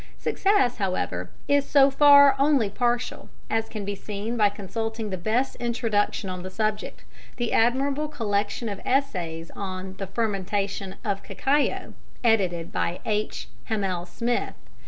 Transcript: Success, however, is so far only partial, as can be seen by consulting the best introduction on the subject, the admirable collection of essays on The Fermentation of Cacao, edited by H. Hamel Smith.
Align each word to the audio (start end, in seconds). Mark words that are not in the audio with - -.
Success, 0.17 0.77
however, 0.77 1.29
is 1.47 1.63
so 1.63 1.91
far 1.91 2.33
only 2.39 2.71
partial, 2.71 3.29
as 3.51 3.69
can 3.69 3.85
be 3.85 3.93
seen 3.93 4.35
by 4.35 4.49
consulting 4.49 5.11
the 5.11 5.15
best 5.15 5.55
introduction 5.57 6.27
on 6.27 6.41
the 6.41 6.49
subject, 6.49 7.03
the 7.37 7.53
admirable 7.53 8.07
collection 8.07 8.67
of 8.67 8.81
essays 8.83 9.51
on 9.55 9.93
The 9.97 10.07
Fermentation 10.07 10.95
of 11.05 11.21
Cacao, 11.21 11.93
edited 12.23 12.71
by 12.71 12.99
H. 13.05 13.47
Hamel 13.65 14.07
Smith. 14.07 14.55